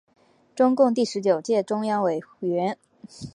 [0.55, 2.75] 中共第十九届中央委员。